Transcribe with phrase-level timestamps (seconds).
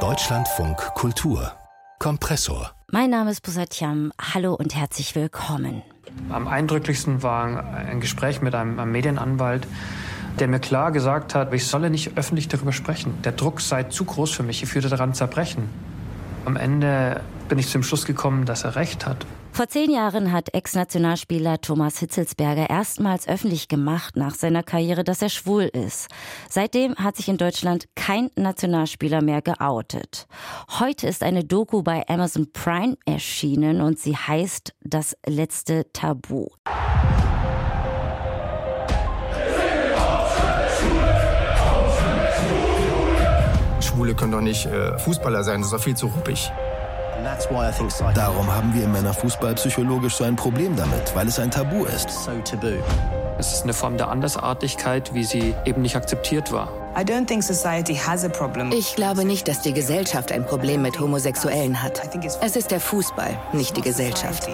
[0.00, 1.50] Deutschlandfunk Kultur
[1.98, 2.72] Kompressor.
[2.92, 4.12] Mein Name ist Busatjam.
[4.20, 5.80] Hallo und herzlich willkommen.
[6.28, 9.66] Am eindrücklichsten war ein Gespräch mit einem, einem Medienanwalt,
[10.38, 13.14] der mir klar gesagt hat, ich solle nicht öffentlich darüber sprechen.
[13.22, 15.70] Der Druck sei zu groß für mich, ich würde daran zerbrechen.
[16.44, 19.24] Am Ende bin ich zum Schluss gekommen, dass er recht hat.
[19.56, 25.30] Vor zehn Jahren hat Ex-Nationalspieler Thomas Hitzelsberger erstmals öffentlich gemacht nach seiner Karriere, dass er
[25.30, 26.08] schwul ist.
[26.50, 30.26] Seitdem hat sich in Deutschland kein Nationalspieler mehr geoutet.
[30.78, 36.48] Heute ist eine Doku bei Amazon Prime erschienen und sie heißt Das letzte Tabu.
[43.80, 46.52] Schwule können doch nicht äh, Fußballer sein, das ist doch viel zu ruppig.
[48.14, 52.08] Darum haben wir im Männerfußball psychologisch so ein Problem damit, weil es ein Tabu ist.
[53.38, 56.70] Es ist eine Form der Andersartigkeit, wie sie eben nicht akzeptiert war.
[58.72, 62.00] Ich glaube nicht, dass die Gesellschaft ein Problem mit Homosexuellen hat.
[62.40, 64.48] Es ist der Fußball, nicht die Gesellschaft.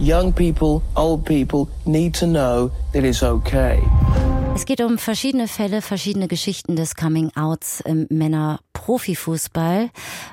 [0.00, 3.82] Young people, old people need to know that it's okay.
[4.54, 8.06] Es geht um verschiedene Fälle, verschiedene Geschichten des Coming-Outs im
[8.88, 9.90] Männer-Profifußball.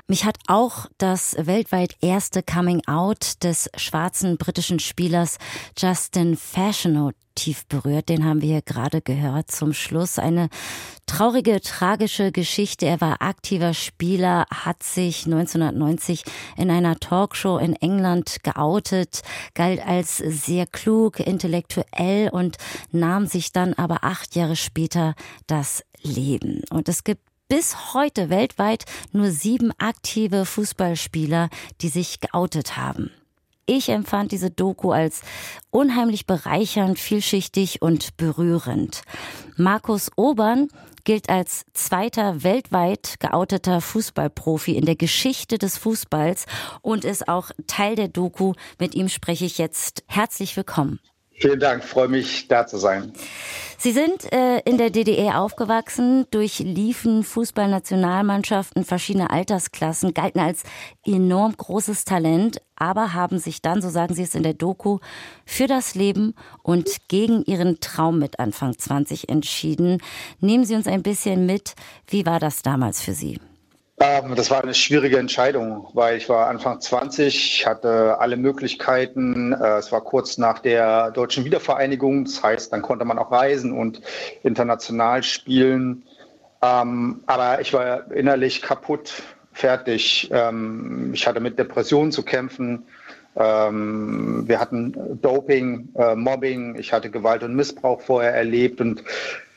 [0.08, 5.38] Mich hat auch das weltweit erste Coming-Out des schwarzen britischen Spielers
[5.78, 8.08] Justin Fashionow tief berührt.
[8.08, 10.18] Den haben wir gerade gehört zum Schluss.
[10.18, 10.48] Eine
[11.04, 12.86] traurige, tragische Geschichte.
[12.86, 16.24] Er war aktiver Spieler, hat sich 1990
[16.56, 19.20] in einer Talkshow in England geoutet,
[19.52, 22.56] galt als sehr klug, intellektuell und
[22.90, 25.14] nahm sich dann aber acht Jahre später
[25.46, 26.62] das Leben.
[26.70, 31.48] Und es gibt bis heute weltweit nur sieben aktive Fußballspieler,
[31.80, 33.10] die sich geoutet haben.
[33.68, 35.22] Ich empfand diese Doku als
[35.70, 39.02] unheimlich bereichernd, vielschichtig und berührend.
[39.56, 40.68] Markus Obern
[41.02, 46.46] gilt als zweiter weltweit geouteter Fußballprofi in der Geschichte des Fußballs
[46.80, 48.52] und ist auch Teil der Doku.
[48.78, 50.04] Mit ihm spreche ich jetzt.
[50.06, 51.00] Herzlich willkommen.
[51.38, 53.12] Vielen Dank, freue mich, da zu sein.
[53.78, 60.62] Sie sind äh, in der DDR aufgewachsen, durchliefen Fußballnationalmannschaften verschiedener Altersklassen, galten als
[61.04, 64.98] enorm großes Talent, aber haben sich dann, so sagen Sie es in der Doku,
[65.44, 69.98] für das Leben und gegen Ihren Traum mit Anfang 20 entschieden.
[70.40, 71.74] Nehmen Sie uns ein bisschen mit,
[72.08, 73.38] wie war das damals für Sie?
[73.98, 79.52] Ähm, das war eine schwierige Entscheidung, weil ich war Anfang 20, hatte alle Möglichkeiten.
[79.52, 82.24] Äh, es war kurz nach der deutschen Wiedervereinigung.
[82.26, 84.02] Das heißt, dann konnte man auch reisen und
[84.42, 86.04] international spielen.
[86.62, 90.28] Ähm, aber ich war innerlich kaputt, fertig.
[90.30, 92.86] Ähm, ich hatte mit Depressionen zu kämpfen.
[93.36, 96.76] Wir hatten Doping, äh, Mobbing.
[96.78, 99.04] Ich hatte Gewalt und Missbrauch vorher erlebt und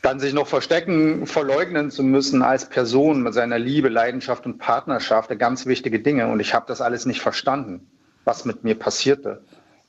[0.01, 5.37] dann sich noch verstecken, verleugnen zu müssen als Person mit seiner Liebe, Leidenschaft und Partnerschaft,
[5.39, 6.27] ganz wichtige Dinge.
[6.27, 7.87] Und ich habe das alles nicht verstanden,
[8.25, 9.41] was mit mir passierte.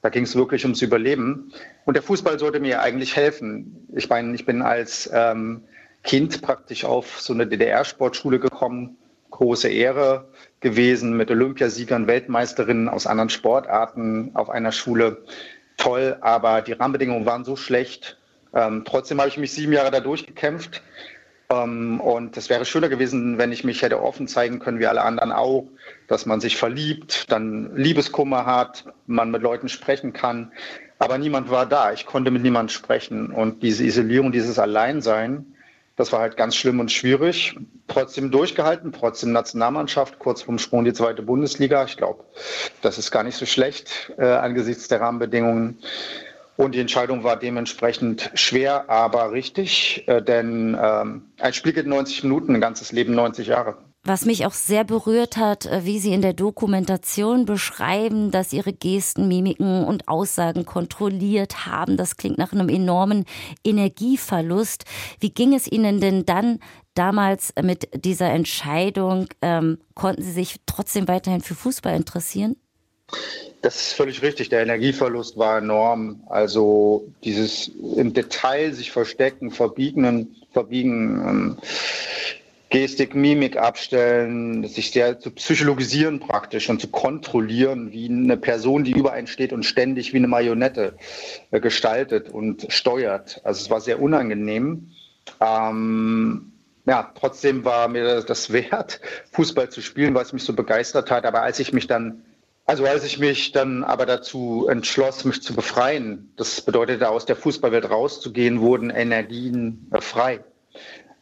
[0.02, 1.52] Da ging es wirklich ums Überleben.
[1.84, 3.86] Und der Fußball sollte mir eigentlich helfen.
[3.94, 5.62] Ich meine, ich bin als ähm,
[6.02, 8.96] Kind praktisch auf so eine DDR-Sportschule gekommen.
[9.40, 10.28] Große Ehre
[10.60, 15.24] gewesen mit Olympiasiegern, Weltmeisterinnen aus anderen Sportarten auf einer Schule.
[15.78, 18.18] Toll, aber die Rahmenbedingungen waren so schlecht,
[18.54, 20.82] ähm, trotzdem habe ich mich sieben Jahre da durchgekämpft.
[21.48, 25.00] Ähm, und es wäre schöner gewesen, wenn ich mich hätte offen zeigen können, wie alle
[25.00, 25.66] anderen auch,
[26.06, 30.52] dass man sich verliebt, dann Liebeskummer hat, man mit Leuten sprechen kann.
[30.98, 31.94] Aber niemand war da.
[31.94, 33.30] Ich konnte mit niemandem sprechen.
[33.30, 35.54] Und diese Isolierung, dieses Alleinsein,
[36.00, 37.56] das war halt ganz schlimm und schwierig.
[37.86, 41.84] Trotzdem durchgehalten, trotzdem Nationalmannschaft, kurz vorm Sprung in die zweite Bundesliga.
[41.84, 42.24] Ich glaube,
[42.80, 45.78] das ist gar nicht so schlecht äh, angesichts der Rahmenbedingungen.
[46.56, 52.24] Und die Entscheidung war dementsprechend schwer, aber richtig, äh, denn ähm, ein Spiel geht 90
[52.24, 53.76] Minuten, ein ganzes Leben 90 Jahre.
[54.10, 58.72] Was mich auch sehr berührt hat, äh, wie Sie in der Dokumentation beschreiben, dass Ihre
[58.72, 61.96] Gesten, Mimiken und Aussagen kontrolliert haben.
[61.96, 63.24] Das klingt nach einem enormen
[63.62, 64.84] Energieverlust.
[65.20, 66.58] Wie ging es Ihnen denn dann
[66.94, 69.28] damals mit dieser Entscheidung?
[69.42, 72.56] Ähm, konnten Sie sich trotzdem weiterhin für Fußball interessieren?
[73.62, 74.48] Das ist völlig richtig.
[74.48, 76.24] Der Energieverlust war enorm.
[76.28, 81.58] Also dieses im Detail sich verstecken, verbiegen, verbiegen, ähm,
[82.70, 88.92] Gestik, Mimik abstellen, sich sehr zu psychologisieren praktisch und zu kontrollieren, wie eine Person, die
[88.92, 90.96] über einen steht und ständig wie eine Marionette
[91.50, 93.40] äh, gestaltet und steuert.
[93.42, 94.92] Also es war sehr unangenehm.
[95.40, 96.52] Ähm,
[96.86, 99.00] ja, trotzdem war mir das wert,
[99.32, 101.26] Fußball zu spielen, weil es mich so begeistert hat.
[101.26, 102.22] Aber als ich mich dann
[102.66, 107.34] also als ich mich dann aber dazu entschloss, mich zu befreien, das bedeutete aus der
[107.34, 110.38] Fußballwelt rauszugehen, wurden Energien frei.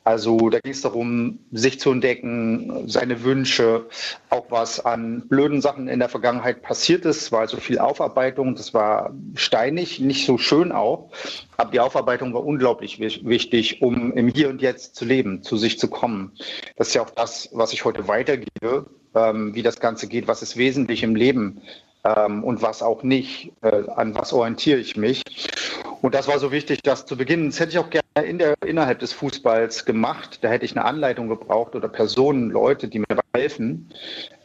[0.09, 3.89] Also da ging es darum, sich zu entdecken, seine Wünsche,
[4.31, 7.31] auch was an blöden Sachen in der Vergangenheit passiert ist.
[7.31, 11.11] war also viel Aufarbeitung, das war steinig, nicht so schön auch.
[11.59, 15.79] Aber die Aufarbeitung war unglaublich wichtig, um im Hier und Jetzt zu leben, zu sich
[15.79, 16.33] zu kommen.
[16.77, 20.41] Das ist ja auch das, was ich heute weitergebe, ähm, wie das Ganze geht, was
[20.41, 21.61] ist wesentlich im Leben
[22.05, 25.23] ähm, und was auch nicht, äh, an was orientiere ich mich.
[26.01, 27.51] Und das war so wichtig, das zu beginnen.
[27.51, 30.39] Das hätte ich auch gerne in der, innerhalb des Fußballs gemacht.
[30.43, 33.91] Da hätte ich eine Anleitung gebraucht oder Personen, Leute, die mir helfen.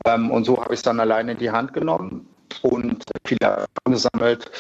[0.06, 2.28] Ähm, und so habe ich es dann alleine in die Hand genommen
[2.62, 4.52] und viele Erfahrungen gesammelt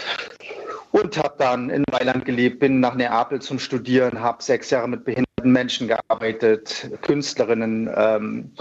[0.91, 5.03] und habe dann in Mailand gelebt, bin nach Neapel zum Studieren, habe sechs Jahre mit
[5.05, 8.51] behinderten Menschen gearbeitet, Künstlerinnen, ähm,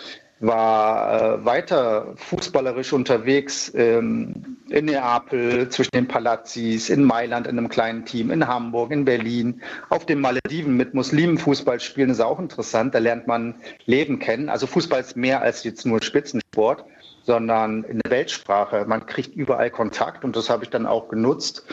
[0.40, 7.68] war äh, weiter fußballerisch unterwegs ähm, in Neapel, zwischen den Palazzis, in Mailand in einem
[7.68, 12.38] kleinen Team, in Hamburg, in Berlin, auf den Malediven mit Muslimen Fußball spielen, ist auch
[12.38, 12.94] interessant.
[12.94, 13.54] Da lernt man
[13.86, 14.48] Leben kennen.
[14.48, 16.84] Also Fußball ist mehr als jetzt nur Spitzensport,
[17.24, 18.84] sondern eine Weltsprache.
[18.86, 21.64] Man kriegt überall Kontakt und das habe ich dann auch genutzt.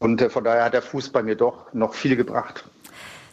[0.00, 2.64] Und äh, von daher hat der Fußball mir doch noch viel gebracht.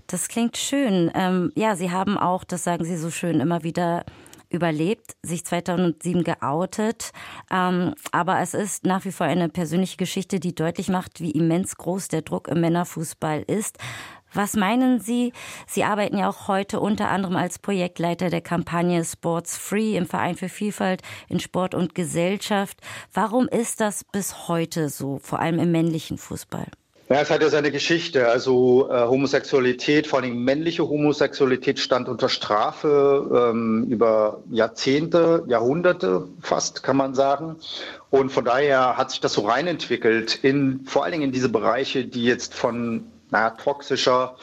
[0.07, 1.11] Das klingt schön.
[1.13, 4.05] Ähm, ja, Sie haben auch, das sagen Sie so schön, immer wieder
[4.49, 7.11] überlebt, sich 2007 geoutet.
[7.51, 11.75] Ähm, aber es ist nach wie vor eine persönliche Geschichte, die deutlich macht, wie immens
[11.77, 13.77] groß der Druck im Männerfußball ist.
[14.33, 15.33] Was meinen Sie?
[15.65, 20.35] Sie arbeiten ja auch heute unter anderem als Projektleiter der Kampagne Sports Free im Verein
[20.35, 22.79] für Vielfalt in Sport und Gesellschaft.
[23.11, 26.67] Warum ist das bis heute so, vor allem im männlichen Fußball?
[27.11, 28.27] Ja, es hat ja seine Geschichte.
[28.27, 36.83] Also äh, Homosexualität, vor allem männliche Homosexualität, stand unter Strafe ähm, über Jahrzehnte, Jahrhunderte fast,
[36.83, 37.55] kann man sagen.
[38.11, 42.05] Und von daher hat sich das so reinentwickelt, in, vor allen Dingen in diese Bereiche,
[42.05, 44.35] die jetzt von naja, toxischer,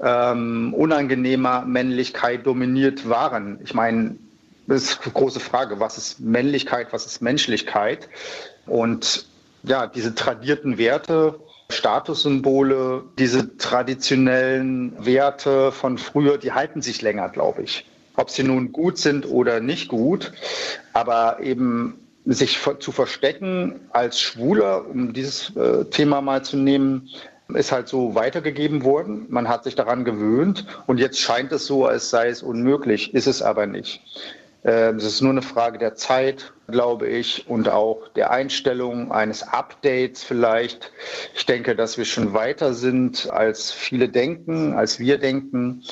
[0.00, 3.60] ähm, unangenehmer Männlichkeit dominiert waren.
[3.62, 4.16] Ich meine,
[4.66, 8.08] das ist eine große Frage, was ist Männlichkeit, was ist Menschlichkeit?
[8.66, 9.26] Und
[9.62, 11.38] ja, diese tradierten Werte,
[11.70, 17.86] Statussymbole, diese traditionellen Werte von früher, die halten sich länger, glaube ich.
[18.16, 20.32] Ob sie nun gut sind oder nicht gut,
[20.92, 27.10] aber eben sich zu verstecken als Schwuler, um dieses äh, Thema mal zu nehmen,
[27.54, 29.26] ist halt so weitergegeben worden.
[29.28, 33.26] Man hat sich daran gewöhnt und jetzt scheint es so, als sei es unmöglich, ist
[33.26, 34.02] es aber nicht.
[34.64, 39.42] Ähm, es ist nur eine Frage der Zeit, glaube ich, und auch der Einstellung eines
[39.42, 40.90] Updates vielleicht.
[41.34, 45.84] Ich denke, dass wir schon weiter sind, als viele denken, als wir denken.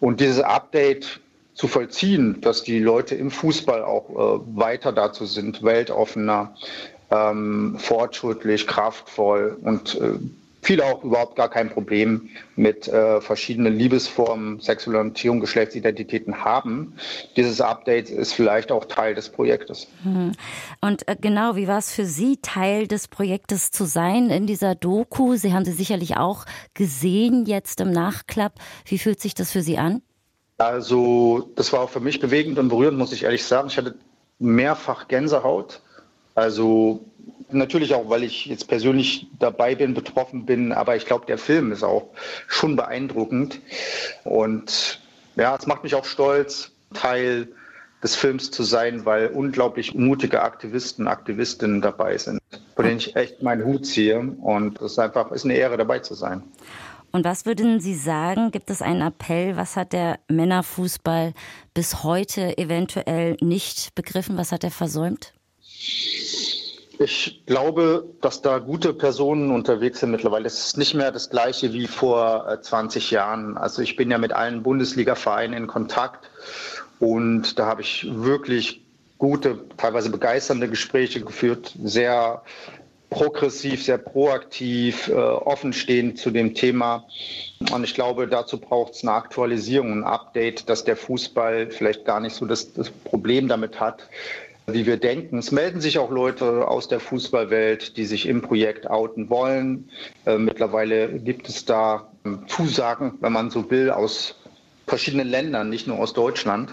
[0.00, 1.20] Und dieses Update
[1.54, 6.56] zu vollziehen, dass die Leute im Fußball auch äh, weiter dazu sind, weltoffener,
[7.10, 10.18] ähm, fortschrittlich, kraftvoll und äh,
[10.64, 16.94] viele auch überhaupt gar kein Problem mit äh, verschiedenen Liebesformen, sexueller Orientierung, Geschlechtsidentitäten haben.
[17.36, 19.86] Dieses Update ist vielleicht auch Teil des Projektes.
[20.02, 20.32] Hm.
[20.80, 24.74] Und äh, genau, wie war es für Sie, Teil des Projektes zu sein in dieser
[24.74, 25.36] Doku?
[25.36, 28.54] Sie haben sie sicherlich auch gesehen jetzt im Nachklapp.
[28.86, 30.02] Wie fühlt sich das für Sie an?
[30.56, 33.68] Also, das war auch für mich bewegend und berührend, muss ich ehrlich sagen.
[33.68, 33.96] Ich hatte
[34.38, 35.80] mehrfach Gänsehaut.
[36.34, 37.04] Also
[37.50, 41.72] Natürlich auch, weil ich jetzt persönlich dabei bin, betroffen bin, aber ich glaube, der Film
[41.72, 42.08] ist auch
[42.48, 43.60] schon beeindruckend.
[44.24, 45.00] Und
[45.36, 47.48] ja, es macht mich auch stolz, Teil
[48.02, 52.38] des Films zu sein, weil unglaublich mutige Aktivisten, Aktivistinnen dabei sind,
[52.76, 54.18] von denen ich echt meinen Hut ziehe.
[54.20, 56.42] Und es ist einfach ist eine Ehre, dabei zu sein.
[57.12, 58.50] Und was würden Sie sagen?
[58.50, 59.56] Gibt es einen Appell?
[59.56, 61.32] Was hat der Männerfußball
[61.72, 64.36] bis heute eventuell nicht begriffen?
[64.36, 65.32] Was hat er versäumt?
[66.98, 70.46] Ich glaube, dass da gute Personen unterwegs sind mittlerweile.
[70.46, 73.56] Es ist nicht mehr das gleiche wie vor 20 äh, Jahren.
[73.56, 76.30] Also ich bin ja mit allen Bundesliga-Vereinen in Kontakt
[77.00, 78.82] und da habe ich wirklich
[79.18, 82.42] gute, teilweise begeisternde Gespräche geführt, sehr
[83.10, 87.06] progressiv, sehr proaktiv, äh, offenstehend zu dem Thema.
[87.72, 92.20] Und ich glaube, dazu braucht es eine Aktualisierung, ein Update, dass der Fußball vielleicht gar
[92.20, 94.08] nicht so das, das Problem damit hat,
[94.66, 95.38] wie wir denken.
[95.38, 99.90] Es melden sich auch Leute aus der Fußballwelt, die sich im Projekt outen wollen.
[100.24, 104.36] Äh, mittlerweile gibt es da ähm, Zusagen, wenn man so will, aus
[104.86, 106.72] verschiedenen Ländern, nicht nur aus Deutschland.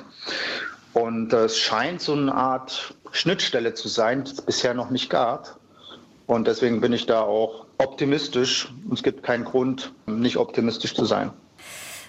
[0.94, 5.10] Und äh, es scheint so eine Art Schnittstelle zu sein, die es bisher noch nicht
[5.10, 5.58] gab.
[6.28, 8.72] Und deswegen bin ich da auch optimistisch.
[8.94, 11.32] Es gibt keinen Grund, nicht optimistisch zu sein.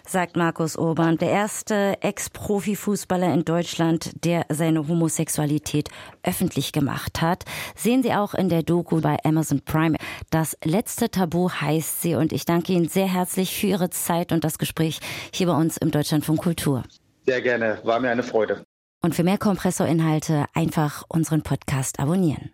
[0.07, 5.89] Sagt Markus Urban, der erste Ex-Profi-Fußballer in Deutschland, der seine Homosexualität
[6.23, 7.45] öffentlich gemacht hat.
[7.77, 9.97] Sehen Sie auch in der Doku bei Amazon Prime.
[10.31, 14.45] Das letzte Tabu heißt sie und ich danke Ihnen sehr herzlich für Ihre Zeit und
[14.45, 15.01] das Gespräch
[15.33, 16.83] hier bei uns im Deutschlandfunk Kultur.
[17.27, 18.65] Sehr gerne, war mir eine Freude.
[19.03, 22.51] Und für mehr Kompressorinhalte einfach unseren Podcast abonnieren.